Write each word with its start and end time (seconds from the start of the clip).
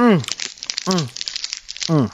Mm. 0.00 0.20
Mm. 0.86 1.06
Mm. 1.88 2.08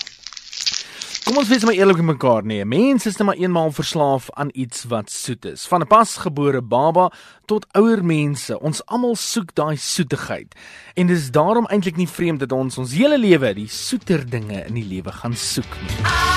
Kom 1.26 1.36
ons 1.38 1.48
wees 1.50 1.64
maar 1.66 1.74
eerlik 1.74 1.96
met 1.96 2.16
mekaar 2.16 2.44
nee. 2.46 2.64
Mense 2.66 3.08
is 3.08 3.16
net 3.18 3.26
maar 3.26 3.38
eenmaal 3.38 3.70
verslaaf 3.74 4.26
aan 4.34 4.50
iets 4.52 4.84
wat 4.90 5.10
soet 5.10 5.44
is. 5.44 5.66
Van 5.66 5.82
'n 5.82 5.86
pasgebore 5.86 6.62
baba 6.62 7.12
tot 7.46 7.66
ouer 7.72 8.04
mense, 8.04 8.60
ons 8.60 8.86
almal 8.86 9.14
soek 9.14 9.54
daai 9.54 9.76
soetigheid. 9.76 10.54
En 10.94 11.06
dis 11.06 11.30
daarom 11.30 11.66
eintlik 11.66 11.96
nie 11.96 12.08
vreemd 12.08 12.40
dat 12.40 12.52
ons 12.52 12.78
ons 12.78 12.92
hele 12.92 13.18
lewe 13.18 13.54
die 13.54 13.68
soeter 13.68 14.30
dinge 14.30 14.64
in 14.66 14.74
die 14.74 14.86
lewe 14.86 15.12
gaan 15.12 15.34
soek 15.34 15.76
nie. 15.82 16.35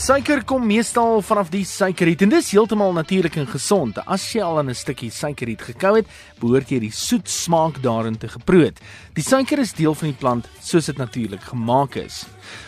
Suiker 0.00 0.40
kom 0.48 0.62
meestal 0.64 1.18
vanaf 1.20 1.50
die 1.52 1.66
suikerriet 1.68 2.22
en 2.24 2.30
dis 2.32 2.46
heeltemal 2.54 2.94
natuurlik 2.96 3.34
en 3.36 3.44
gesond. 3.50 3.98
As 4.08 4.22
jy 4.32 4.40
al 4.40 4.56
aan 4.58 4.70
'n 4.70 4.74
stukkie 4.74 5.10
suikerriet 5.10 5.60
gekou 5.60 5.96
het, 5.96 6.06
behoort 6.40 6.70
jy 6.70 6.78
die 6.80 6.90
soet 6.90 7.28
smaak 7.28 7.82
daarin 7.82 8.16
te 8.16 8.26
geproot. 8.26 8.80
Die 9.12 9.22
suiker 9.22 9.58
is 9.58 9.74
deel 9.74 9.94
van 9.94 10.08
die 10.08 10.16
plant 10.16 10.48
soos 10.62 10.86
dit 10.86 10.96
natuurlik 10.96 11.42
gemaak 11.42 11.96
is. 11.96 12.24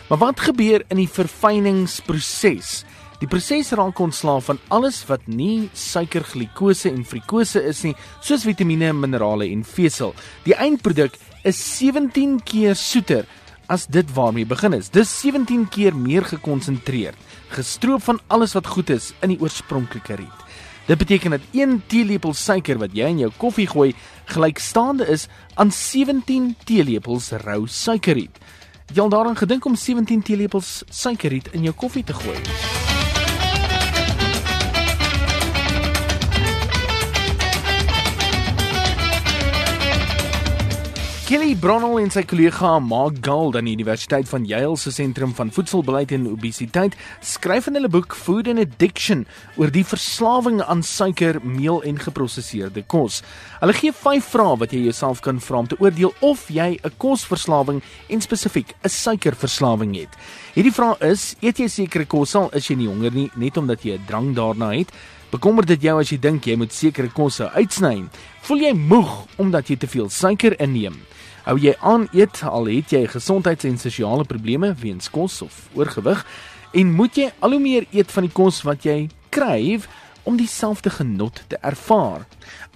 Maar 0.09 0.19
wat 0.19 0.39
gebeur 0.39 0.83
in 0.89 0.97
die 0.97 1.09
verfyningsproses? 1.09 2.85
Die 3.19 3.27
proses 3.27 3.71
raak 3.71 3.99
ontslaaf 3.99 4.45
van 4.45 4.59
alles 4.69 5.03
wat 5.07 5.25
nie 5.25 5.69
suikerglikose 5.73 6.89
en 6.89 7.03
frikose 7.03 7.63
is 7.63 7.83
nie, 7.83 7.95
soos 8.21 8.43
vitamiene, 8.43 8.93
minerale 8.93 9.49
en 9.49 9.63
vesel. 9.63 10.13
Die 10.43 10.53
eindproduk 10.53 11.17
is 11.43 11.77
17 11.77 12.43
keer 12.43 12.75
soeter 12.75 13.25
as 13.71 13.85
dit 13.87 14.13
waarmee 14.13 14.45
begin 14.45 14.73
is. 14.73 14.89
Dis 14.89 15.11
17 15.21 15.67
keer 15.69 15.95
meer 15.95 16.25
gekonsentreerd, 16.25 17.17
gestroop 17.53 18.03
van 18.03 18.19
alles 18.27 18.53
wat 18.53 18.67
goed 18.67 18.89
is 18.89 19.11
in 19.21 19.33
die 19.33 19.39
oorspronklike 19.39 20.15
riet. 20.19 20.39
Dit 20.85 20.97
beteken 20.97 21.31
dat 21.37 21.45
1 21.51 21.81
teelepel 21.87 22.33
suiker 22.33 22.77
wat 22.77 22.91
jy 22.91 23.07
in 23.07 23.23
jou 23.23 23.31
koffie 23.37 23.67
gooi, 23.67 23.93
gelykstaande 24.25 25.07
is 25.07 25.29
aan 25.55 25.71
17 25.71 26.55
teelepels 26.67 27.31
rou 27.45 27.63
suikerriet. 27.67 28.39
Jy 28.93 29.01
al 29.01 29.09
daaraan 29.09 29.39
gedink 29.39 29.65
om 29.65 29.75
17 29.79 30.21
teelepels 30.21 30.81
suikerriet 30.89 31.53
in 31.55 31.63
jou 31.63 31.75
koffie 31.75 32.03
te 32.03 32.13
gooi? 32.13 32.82
Kelly 41.33 41.55
Bronnell 41.57 41.97
en 41.97 42.11
sy 42.13 42.21
kollega 42.29 42.75
Mark 42.77 43.15
Gold 43.25 43.55
aan 43.57 43.65
die 43.65 43.71
Universiteit 43.73 44.27
van 44.29 44.43
Yale 44.45 44.75
se 44.77 44.91
sentrum 44.93 45.31
van 45.33 45.49
voedselbeleid 45.49 46.11
en 46.13 46.27
obesiteit 46.29 46.93
skryf 47.25 47.71
in 47.71 47.79
hulle 47.79 47.89
boek 47.89 48.13
Food 48.13 48.51
and 48.51 48.61
Addiction 48.61 49.23
oor 49.57 49.71
die 49.73 49.81
verslawing 49.81 50.59
aan 50.61 50.83
suiker, 50.85 51.39
meel 51.41 51.79
en 51.89 51.97
geprosesseerde 51.97 52.83
kos. 52.85 53.23
Hulle 53.63 53.73
gee 53.79 53.95
5 53.97 54.27
vrae 54.35 54.59
wat 54.61 54.75
jy 54.77 54.83
jouself 54.83 55.23
kan 55.25 55.41
vra 55.41 55.63
om 55.63 55.71
te 55.71 55.79
oordeel 55.81 56.13
of 56.21 56.43
jy 56.53 56.77
'n 56.77 56.93
kosverslawing 57.01 57.81
en 58.13 58.21
spesifiek 58.21 58.75
'n 58.83 58.89
suikerverslawing 58.89 59.95
het. 59.97 60.13
Hierdie 60.53 60.75
vraag 60.77 61.01
is: 61.01 61.35
Eet 61.41 61.57
jy 61.57 61.67
sekere 61.67 62.05
kos 62.05 62.35
al 62.35 62.51
is 62.53 62.67
jy 62.69 62.75
nie 62.75 62.87
honger 62.87 63.11
nie 63.11 63.31
net 63.35 63.57
omdat 63.57 63.81
jy 63.81 63.97
'n 63.97 64.05
drang 64.05 64.35
daarna 64.35 64.69
het? 64.69 64.91
Bekommer 65.31 65.65
dit 65.65 65.81
jou 65.81 65.99
as 65.99 66.11
jy 66.11 66.19
dink 66.19 66.45
jy 66.45 66.55
moet 66.55 66.71
sekere 66.71 67.09
kosse 67.09 67.49
uitsny? 67.49 68.05
Voel 68.41 68.59
jy 68.59 68.73
moeg 68.73 69.25
omdat 69.37 69.67
jy 69.67 69.75
te 69.75 69.87
veel 69.87 70.09
suiker 70.09 70.61
inneem? 70.61 70.93
Hou 71.43 71.57
jy 71.59 71.73
aan 71.83 72.05
eet 72.15 72.39
al 72.47 72.69
het 72.71 72.93
jy 72.95 73.01
gesondheids- 73.11 73.65
en 73.67 73.75
sosiale 73.77 74.23
probleme 74.23 74.69
weens 74.79 75.09
kos 75.11 75.41
of 75.43 75.67
oorgewig 75.75 76.21
en 76.71 76.93
moet 76.95 77.17
jy 77.19 77.25
al 77.43 77.51
hoe 77.51 77.59
meer 77.59 77.87
eet 77.91 78.11
van 78.15 78.23
die 78.23 78.31
kos 78.31 78.61
wat 78.63 78.85
jy 78.87 79.09
kryf 79.29 79.89
om 80.23 80.37
dieselfde 80.39 80.89
genot 80.89 81.41
te 81.51 81.59
ervaar? 81.59 82.23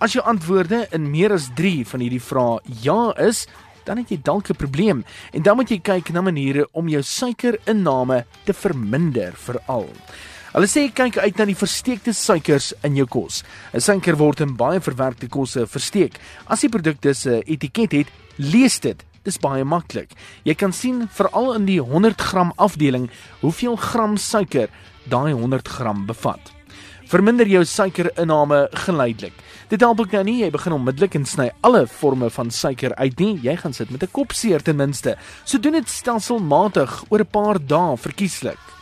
As 0.03 0.17
jou 0.17 0.25
antwoorde 0.27 0.83
in 0.91 1.07
meer 1.11 1.31
as 1.31 1.47
3 1.55 1.85
van 1.87 2.03
hierdie 2.03 2.19
vrae 2.19 2.59
ja 2.83 3.15
is, 3.15 3.45
dan 3.87 4.03
het 4.03 4.11
jy 4.11 4.19
dalk 4.19 4.51
'n 4.51 4.59
probleem 4.59 5.05
en 5.31 5.41
dan 5.41 5.55
moet 5.55 5.71
jy 5.71 5.79
kyk 5.79 6.11
na 6.11 6.21
maniere 6.21 6.67
om 6.73 6.89
jou 6.89 7.01
suikerinname 7.01 8.25
te 8.43 8.53
verminder 8.53 9.31
veral. 9.33 9.87
Hulle 10.51 10.67
sê 10.67 10.91
kyk 10.93 11.17
uit 11.17 11.37
na 11.37 11.45
die 11.45 11.55
versteekte 11.55 12.13
suikers 12.13 12.73
in 12.83 12.95
jou 12.95 13.07
kos. 13.07 13.43
'n 13.73 13.79
Suiker 13.79 14.17
word 14.17 14.41
in 14.41 14.57
baie 14.57 14.81
verwerkte 14.81 15.29
kosse 15.29 15.67
versteek. 15.67 16.19
As 16.47 16.61
die 16.61 16.69
produk 16.69 16.97
'n 17.05 17.43
etiket 17.45 17.91
het, 17.91 18.07
lees 18.37 18.79
dit. 18.79 19.03
Dis 19.27 19.39
baie 19.43 19.63
maklik. 19.67 20.13
Jy 20.47 20.55
kan 20.55 20.73
sien 20.73 21.07
veral 21.11 21.53
in 21.57 21.65
die 21.67 21.81
100 21.83 22.21
gram 22.21 22.53
afdeling 22.55 23.09
hoeveel 23.41 23.75
gram 23.75 24.15
suiker 24.17 24.69
daai 25.09 25.33
100 25.33 25.67
gram 25.67 26.05
bevat. 26.07 26.53
Verminder 27.07 27.47
jou 27.47 27.63
suikerinname 27.63 28.67
geleidelik. 28.85 29.35
Dit 29.71 29.83
help 29.83 29.99
ook 29.99 30.15
nou 30.15 30.23
nie 30.27 30.41
jy 30.41 30.49
begin 30.51 30.75
onmiddellik 30.75 31.15
en 31.15 31.25
sny 31.27 31.49
alle 31.67 31.85
forme 31.87 32.29
van 32.31 32.51
suiker 32.51 32.95
uit 32.95 33.19
nie. 33.19 33.33
Jy 33.43 33.55
gaan 33.63 33.73
sit 33.73 33.91
met 33.91 34.03
'n 34.03 34.11
kopseer 34.11 34.63
ten 34.63 34.75
minste. 34.75 35.17
So 35.45 35.57
doen 35.57 35.73
dit 35.73 35.89
stelselmatig 35.89 37.03
oor 37.09 37.19
'n 37.19 37.31
paar 37.31 37.59
dae 37.59 37.97
verkieslik. 37.97 38.76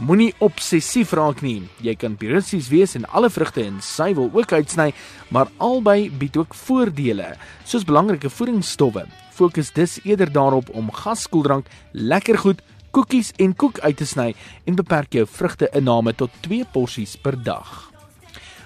Moenie 0.00 0.30
obsessief 0.40 1.10
raak 1.12 1.42
nie. 1.44 1.66
Jy 1.84 1.92
kan 2.00 2.14
puristies 2.16 2.70
wees 2.72 2.94
en 2.96 3.02
alle 3.12 3.28
vrugte 3.28 3.60
en 3.66 3.82
suiwel 3.84 4.30
ook 4.32 4.54
uitsny, 4.56 4.94
maar 5.28 5.50
albei 5.60 6.08
bied 6.08 6.38
ook 6.40 6.56
voordele, 6.56 7.34
soos 7.68 7.84
belangrike 7.84 8.30
voedingsstowwe. 8.32 9.04
Fokus 9.36 9.74
dus 9.76 9.98
eerder 10.08 10.32
daarop 10.32 10.72
om 10.72 10.88
gaskoeldrank, 11.02 11.68
lekker 11.92 12.40
goed, 12.40 12.64
koekies 12.96 13.34
en 13.36 13.52
koek 13.52 13.82
uit 13.84 14.00
te 14.00 14.08
sny 14.08 14.32
en 14.64 14.80
beperk 14.80 15.20
jou 15.20 15.28
vrugteinname 15.28 16.16
tot 16.16 16.32
2 16.48 16.64
porsies 16.72 17.18
per 17.20 17.36
dag. 17.36 17.90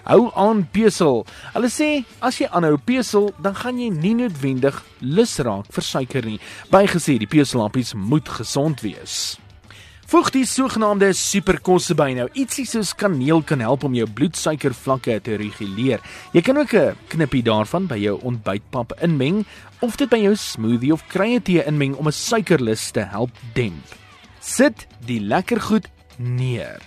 Hou 0.07 0.31
aan 0.39 0.69
pesel. 0.71 1.25
Hulle 1.57 1.71
sê 1.73 2.05
as 2.23 2.39
jy 2.39 2.47
aanhou 2.47 2.77
pesel, 2.79 3.33
dan 3.43 3.59
gaan 3.59 3.83
jy 3.83 3.91
nie 3.91 4.15
noodwendig 4.23 4.85
lus 5.03 5.41
raak 5.43 5.67
vir 5.75 5.93
suiker 5.93 6.29
nie. 6.29 6.39
Bygesê 6.71 7.19
die 7.19 7.31
peselappies 7.31 7.97
moet 7.99 8.31
gesond 8.39 8.87
wees. 8.87 9.35
Voeg 10.05 10.29
die 10.35 10.45
sogenaamde 10.45 11.09
superkosse 11.17 11.95
by 11.97 12.11
nou. 12.13 12.27
Ietsie 12.37 12.67
soos 12.69 12.91
kaneel 13.01 13.41
kan 13.49 13.63
help 13.65 13.87
om 13.89 13.95
jou 13.97 14.05
bloedsuikervlakke 14.05 15.17
te 15.25 15.39
reguleer. 15.41 16.03
Jy 16.37 16.43
kan 16.45 16.59
ook 16.61 16.75
'n 16.75 16.97
knippie 17.09 17.43
daarvan 17.43 17.87
by 17.89 17.97
jou 17.97 18.21
ontbytpap 18.21 18.93
inmeng 19.01 19.47
of 19.81 19.97
dit 19.97 20.09
by 20.09 20.19
jou 20.19 20.35
smoothie 20.37 20.93
of 20.93 21.07
krye 21.09 21.41
tee 21.41 21.65
inmeng 21.65 21.97
om 21.97 22.07
'n 22.07 22.13
suikerlus 22.13 22.91
te 22.91 23.01
help 23.01 23.31
demp. 23.55 23.97
Sit 24.41 24.87
die 25.07 25.21
lekker 25.21 25.61
goed 25.61 25.89
neer. 26.19 26.83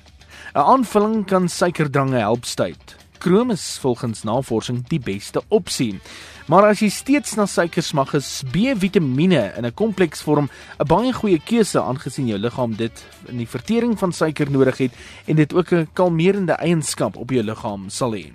'n 0.54 0.60
Aanvulling 0.60 1.26
kan 1.26 1.50
suikerdrange 1.50 2.20
help 2.20 2.46
stuit. 2.46 2.96
Kroom 3.18 3.52
is 3.52 3.78
volgens 3.82 4.24
navorsing 4.24 4.88
die 4.88 5.00
beste 5.00 5.42
opsie. 5.48 6.00
Maar 6.48 6.70
as 6.70 6.80
jy 6.80 6.88
steeds 6.88 7.34
na 7.36 7.44
suiker 7.44 7.84
smag, 7.84 8.14
is 8.16 8.28
B-vitamiene 8.54 9.52
in 9.60 9.66
'n 9.66 9.74
kompleksvorm 9.76 10.48
'n 10.80 10.88
baie 10.88 11.12
goeie 11.12 11.40
keuse 11.44 11.82
aangesien 11.82 12.28
jou 12.28 12.40
liggaam 12.40 12.74
dit 12.76 13.04
in 13.28 13.38
die 13.38 13.48
vertering 13.48 14.00
van 14.00 14.14
suiker 14.14 14.50
nodig 14.50 14.78
het 14.78 14.92
en 15.28 15.36
dit 15.36 15.54
ook 15.54 15.74
'n 15.74 15.88
kalmerende 15.94 16.54
eienskap 16.54 17.18
op 17.18 17.30
jou 17.32 17.44
liggaam 17.44 17.90
sal 17.90 18.14
hê. 18.14 18.32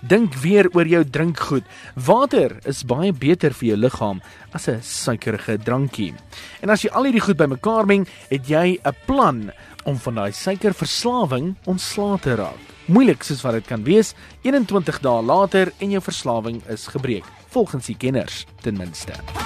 Dink 0.00 0.34
weer 0.34 0.68
oor 0.74 0.86
jou 0.86 1.04
drinkgoed. 1.04 1.64
Water 1.96 2.58
is 2.64 2.84
baie 2.84 3.12
beter 3.12 3.52
vir 3.52 3.68
jou 3.68 3.76
liggaam 3.76 4.20
as 4.52 4.68
'n 4.68 4.80
suikerige 4.82 5.58
drankie. 5.58 6.14
En 6.62 6.70
as 6.70 6.82
jy 6.82 6.90
al 6.90 7.04
hierdie 7.04 7.20
goed 7.20 7.36
bymekaar 7.36 7.86
meng, 7.86 8.06
het 8.30 8.46
jy 8.46 8.78
'n 8.84 8.94
plan 9.06 9.50
om 9.84 9.98
van 9.98 10.14
daai 10.14 10.32
suikerverslawing 10.32 11.56
ontslae 11.64 12.20
te 12.20 12.34
raak 12.34 12.73
moeilik 12.86 13.22
soos 13.24 13.44
wat 13.46 13.58
dit 13.58 13.70
kan 13.70 13.84
wees 13.86 14.14
21 14.42 15.00
dae 15.04 15.22
later 15.22 15.72
en 15.78 15.96
jou 15.96 16.02
verslawing 16.04 16.62
is 16.72 16.86
gebreek 16.92 17.28
volgens 17.54 17.86
die 17.86 17.96
kenners 17.96 18.44
ten 18.62 18.76
minste. 18.76 19.14
Hey! 19.14 19.43